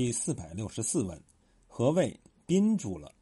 [0.00, 1.20] 第四百六十四问：
[1.66, 3.12] 何谓宾住了？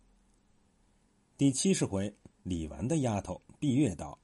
[1.38, 4.18] 第七十回，李纨的丫头碧月道：“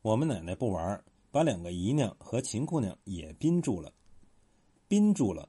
[0.00, 3.92] 我们奶奶不玩，把两个姨娘和秦姑娘也宾住了。
[4.88, 5.46] 宾住了，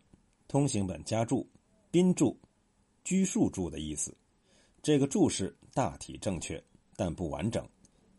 [0.49, 1.49] 通行本加注，
[1.89, 2.37] 宾住，
[3.05, 4.13] 拘束住的意思。
[4.81, 6.61] 这个注释大体正确，
[6.97, 7.65] 但不完整。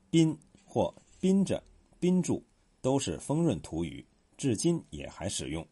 [0.08, 0.34] 宾
[0.64, 1.62] 或宾着、
[2.00, 2.42] 宾住
[2.80, 4.02] 都是丰润土语，
[4.38, 5.68] 至今也还使用。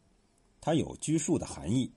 [0.61, 1.91] 它有拘束的含义。”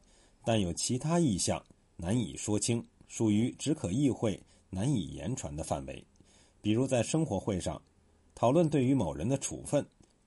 [0.46, 1.62] 但有其他意象
[1.98, 6.06] 难以说清，属于只可意会难以言传的范围。
[6.62, 7.82] 比如在生活会上
[8.36, 9.86] 讨论对于某人的处分，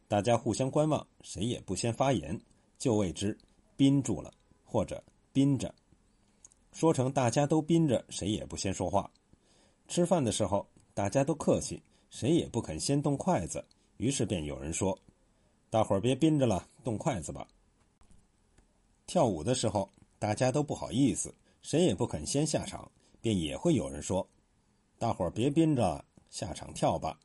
[0.08, 2.41] 大家互相观望，谁也不先发言，
[2.78, 3.36] 就谓之
[3.77, 4.32] 宾住了，
[4.64, 5.72] 或者宾着。
[6.72, 9.10] 说成大家都宾着，谁也不先说话。
[9.86, 11.80] 吃饭的时候大家都客气，
[12.10, 13.64] 谁也不肯先动筷子，
[13.98, 14.98] 于是便有人说
[15.70, 17.46] ：“大伙儿别宾着了，动筷子吧。”
[19.06, 19.88] 跳舞的时候。
[20.18, 21.32] 大家都不好意思，
[21.62, 22.90] 谁也不肯先下场，
[23.20, 24.28] 便也会有人说
[24.98, 27.19] ：“大伙儿别憋着，下场跳吧。”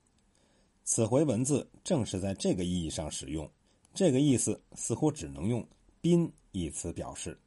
[0.86, 3.49] 此回文字正是在这个意义上使用，
[3.94, 5.66] 这个意思似乎只能用
[6.02, 7.39] “宾”一词表示。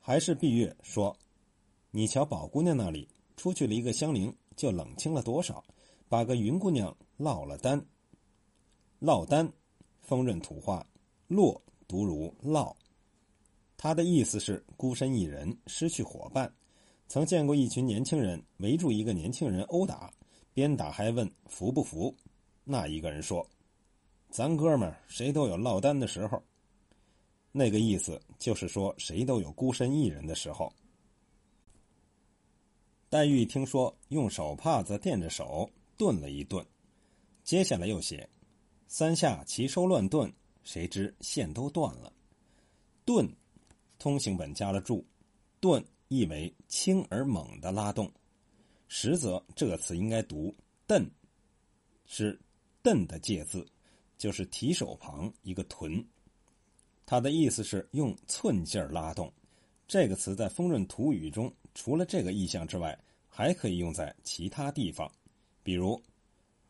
[0.00, 1.16] 还是闭月说
[1.92, 3.06] ：“你瞧宝姑娘那里
[3.36, 5.62] 出去了一个香菱，就冷清了多少，
[6.08, 7.80] 把个云姑娘落了单。
[8.98, 9.52] 落单，
[10.00, 10.84] 丰润土话，
[11.28, 12.74] 落读如落。”
[13.78, 16.52] 他的意思是孤身一人，失去伙伴。
[17.06, 20.12] 曾见过一群年轻人围住一个年轻人殴打，
[20.52, 22.12] 边打还问服不服。
[22.64, 23.48] 那一个人说
[24.30, 26.42] ：“咱哥们儿谁都有落单的时候。”
[27.52, 30.70] 那个意思就是说谁都有孤身一人的时候。
[33.08, 36.66] 黛玉听说用手帕子垫着手，顿了一顿，
[37.44, 38.28] 接下来又写
[38.88, 40.30] ：“三下齐收乱顿，
[40.64, 42.12] 谁知线都断了。”
[43.06, 43.24] 顿。
[43.98, 45.04] 通行本加了注，
[45.60, 48.10] 顿意为轻而猛的拉动，
[48.86, 50.54] 实则这个词应该读
[50.86, 51.04] 蹬，
[52.06, 52.38] 是
[52.82, 53.66] 蹬的介字，
[54.16, 56.04] 就是提手旁一个屯。
[57.04, 59.32] 它的意思是用寸劲儿拉动。
[59.86, 65.10] 这个词在丰润土语中，除了这个意象之外，还可以用在其他地方，
[65.62, 66.00] 比如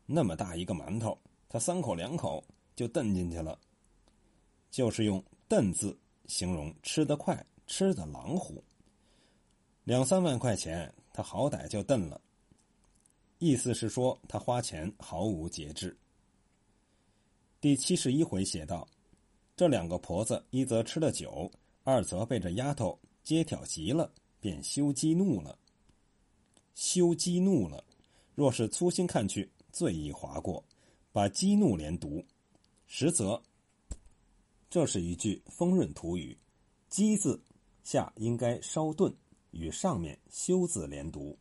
[0.06, 2.42] 那么大一个馒头，他三口两口
[2.74, 3.58] 就蹬进去了，
[4.70, 5.98] 就是用蹬字。
[6.28, 8.62] 形容吃得快，吃得狼虎。
[9.82, 12.20] 两三万块钱，他好歹就瞪了。
[13.38, 15.96] 意思是说他花钱毫无节制。
[17.60, 18.86] 第七十一回写道：
[19.56, 21.50] 这两个婆子，一则吃了酒，
[21.82, 25.58] 二则被这丫头接挑急了，便羞激怒了。
[26.74, 27.82] 羞激怒了，
[28.34, 30.62] 若是粗心看去，最易划过，
[31.10, 32.24] 把激怒连读，
[32.86, 33.42] 实则。
[34.70, 36.36] 这是一句丰润土语
[36.90, 37.40] ，“激”字
[37.82, 39.10] 下应该稍顿，
[39.50, 41.38] 与上面“修”字连读。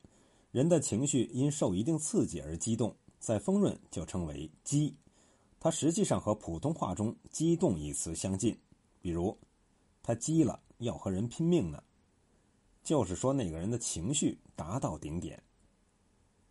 [0.52, 4.96] 人的情绪因受一定刺激而激动，在丰润就称为“激”。
[5.60, 8.58] 它实际上和普通话中“激动”一词相近。
[9.02, 9.38] 比如，
[10.02, 11.84] 他激了，要和人拼命呢，
[12.82, 15.44] 就是说那个人的情绪达到顶点。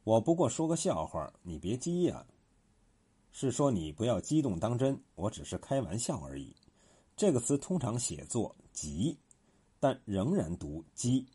[0.04, 2.26] 我不过说个笑话，你别激呀，
[3.32, 6.54] 是说你不要激动当真，我只是开玩笑而已。
[7.16, 9.16] 这个词通常写作“急”，
[9.80, 11.26] 但仍然读“激”。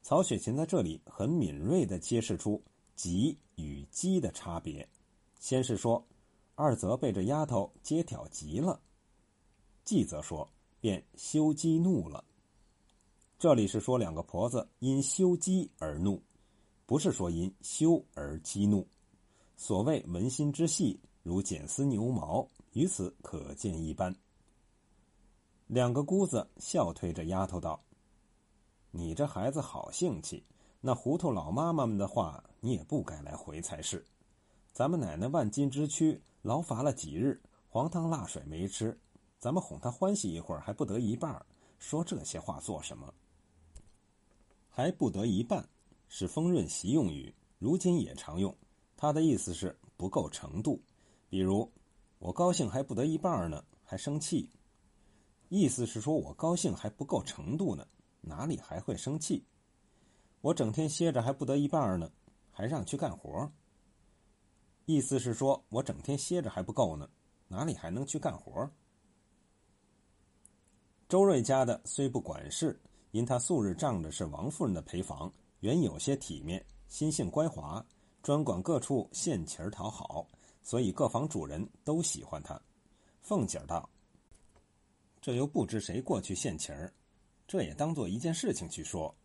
[0.00, 2.62] 曹雪芹在这里很敏锐地揭示出
[2.96, 4.88] “急”与“激”的差别。
[5.38, 6.02] 先是说，
[6.54, 8.80] 二则被这丫头接挑急了；
[9.84, 10.50] 继则说，
[10.80, 12.24] 便羞激怒了。
[13.38, 16.22] 这里是说两个婆子因羞激而怒，
[16.86, 18.88] 不是说因羞而激怒。
[19.54, 24.16] 所谓文心之细，如剪丝牛毛，于此可见一斑。
[25.74, 27.82] 两个姑子笑推着丫头道
[28.94, 30.46] ：“你这孩子好性气，
[30.80, 34.06] 那糊涂老妈妈们的话，你也不该来回才是。
[34.72, 38.96] 咱们奶奶万金之躯，劳乏了几日，黄汤辣水没吃，
[39.40, 41.44] 咱们哄她欢喜一会儿还不得一半
[41.80, 43.12] 说这些话做什么？
[44.68, 45.68] 还不得一半，
[46.06, 48.56] 是丰润习用语，如今也常用。
[48.96, 50.80] 他的意思是不够程度，
[51.28, 51.68] 比如
[52.20, 54.48] 我高兴还不得一半呢，还生气。”
[55.48, 57.86] 意思是说，我高兴还不够程度呢，
[58.20, 59.44] 哪里还会生气？
[60.40, 62.10] 我整天歇着还不得一半呢，
[62.50, 63.50] 还让去干活。
[64.86, 67.08] 意思是说我整天歇着还不够呢，
[67.48, 68.68] 哪里还能去干活？
[71.08, 72.78] 周瑞家的虽不管事，
[73.12, 77.84] 因他素日仗着是王夫人的陪房，原有些体面，心性乖滑，
[78.22, 80.26] 专管各处献情讨好，
[80.62, 82.60] 所以各房主人都喜欢他。
[83.22, 83.88] 凤姐儿道。
[85.24, 86.92] 这又不知谁过去献情儿，
[87.46, 89.16] 这也当做一件事情去说。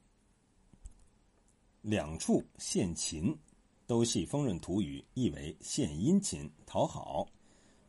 [1.82, 3.38] 两处献秦，
[3.86, 7.28] 都系丰润土语，意为献殷勤、讨好。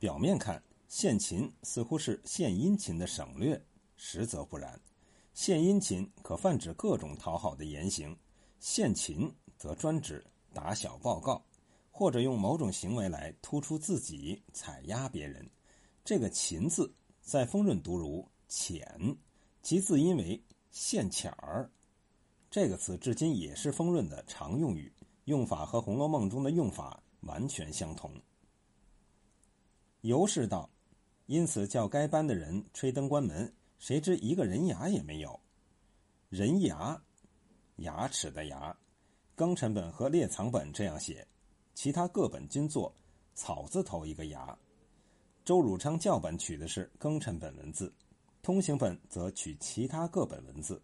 [0.00, 3.64] 表面看，献秦似乎是献殷勤的省略，
[3.96, 4.76] 实则不然。
[5.32, 8.18] 献殷勤可泛指各种讨好的言行，
[8.58, 11.40] 献秦则专指打小报告，
[11.92, 15.48] 或者用某种行为来突出自己、踩压别人。
[16.04, 16.92] 这个“秦”字
[17.30, 19.16] 在丰润读如“浅”，
[19.62, 20.42] 其字音为
[20.72, 21.70] “现浅儿”。
[22.50, 24.92] 这个词至今也是丰润的常用语，
[25.26, 28.20] 用法和《红楼梦》中的用法完全相同。
[30.00, 30.68] 尤氏道
[31.26, 35.38] ：“因此叫该班的人吹灯关门，谁知一个人牙也没有。
[36.30, 37.00] 人牙，
[37.76, 38.76] 牙齿的牙，
[39.36, 41.24] 庚辰本和列藏本这样写，
[41.76, 42.92] 其他各本均作
[43.36, 44.58] 草字头一个牙。
[45.44, 47.92] 周汝昌校本取的是庚辰本文字，
[48.42, 50.80] 通行本则取其他各本文字。”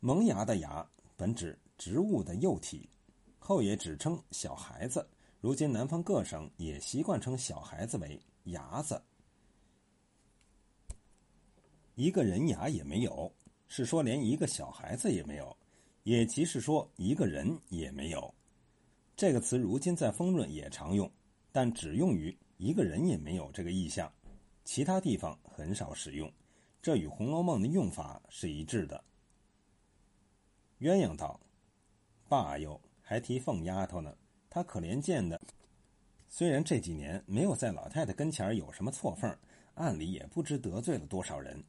[0.00, 0.86] 萌芽的芽
[1.16, 2.88] 本指植物的幼体，
[3.38, 5.06] 后也只称小孩子。
[5.40, 9.00] 如今南方各省也习惯称小孩子为伢子。
[11.94, 13.30] 一个人牙也没有，
[13.68, 15.56] 是说连一个小孩子也没有，
[16.02, 18.34] 也即是说一个人也没有。
[19.16, 21.10] 这个词如今在丰润也常用，
[21.52, 24.12] 但只用于一个人也没有这个意象，
[24.64, 26.32] 其他地方很少使用。
[26.80, 29.02] 这与《红楼梦》的用法是一致的。
[30.80, 31.40] 鸳鸯道
[32.28, 34.16] ：“爸哟，还提凤丫头呢。
[34.50, 35.40] 她可怜见的，
[36.28, 39.36] 虽然这几年没有在老太太跟前有什么错缝，
[39.74, 41.64] 暗里也不知得罪了多少人。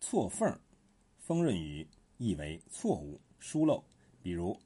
[0.00, 0.58] 错缝，
[1.18, 1.88] 丰润语
[2.18, 3.82] 意为错误、疏漏。
[4.22, 4.58] 比如，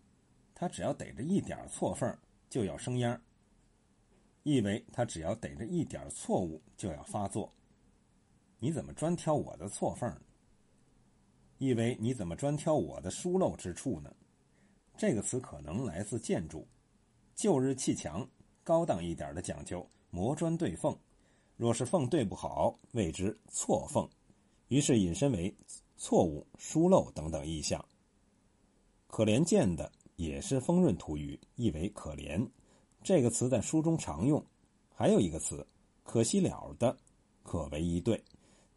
[0.54, 2.18] 他只要逮着一点错缝，
[2.48, 3.20] 就要生烟
[4.48, 7.52] 意为他只要逮着一点错误，就要发作。
[8.58, 10.10] 你怎么专挑我的错缝？”
[11.58, 14.10] 意为你怎么专挑我的疏漏之处呢？
[14.96, 16.66] 这个词可能来自建筑，
[17.34, 18.26] 旧日砌墙，
[18.64, 20.96] 高档一点的讲究磨砖对缝，
[21.56, 24.08] 若是缝对不好，谓之错缝，
[24.68, 25.54] 于是引申为
[25.96, 27.84] 错误、疏漏等等意象。
[29.08, 32.48] 可怜见的也是丰润土语，意为可怜。
[33.02, 34.44] 这个词在书中常用。
[34.94, 35.66] 还有一个词，
[36.02, 36.96] 可惜了的，
[37.42, 38.22] 可为一对，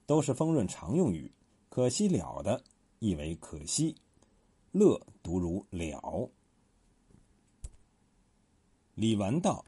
[0.06, 1.32] 都是丰润常用语。
[1.70, 2.64] 可惜了的。
[3.04, 3.96] 意为可惜，
[4.72, 6.30] 乐读如了。
[8.94, 9.66] 李纨道：“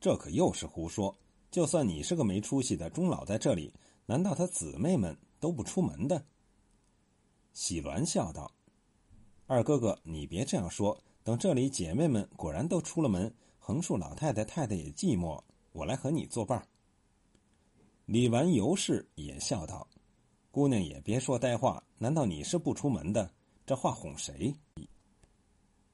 [0.00, 1.12] 这可又是胡说！
[1.50, 3.74] 就算你是个没出息的，终老在这里，
[4.06, 6.24] 难道他姊妹们都不出门的？”
[7.52, 8.48] 喜鸾笑道
[9.48, 10.96] ：“二哥哥，你别这样说。
[11.24, 13.34] 等这里姐妹们果然都出了门，
[13.66, 15.42] 横竖老太太、太太也寂寞，
[15.72, 16.64] 我来和你作伴。”
[18.06, 19.84] 李纨、尤氏也笑道。
[20.52, 23.28] 姑娘也别说呆话，难道你是不出门的？
[23.66, 24.54] 这话哄谁？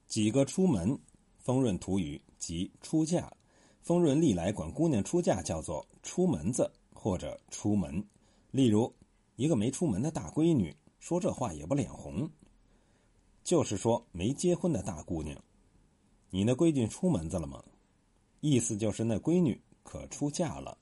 [0.05, 0.95] 几个出门，
[1.39, 3.27] 丰润土语即出嫁。
[3.81, 8.05] 丰润历来管姑娘出嫁叫做出门子或者出门。
[8.51, 8.93] 例如，
[9.35, 12.29] 一个没出门的大闺女说这话也不脸红，
[13.43, 15.43] 就是说没结婚的大姑娘，
[16.35, 17.63] 你那闺女出门子了吗？
[18.39, 20.75] 意思就是那闺女可出嫁了。